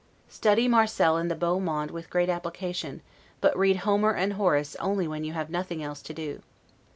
[0.29, 3.03] Study Marcel and the 'beau monde' with great application,
[3.39, 6.41] but read Homer and Horace only when you have nothing else to do.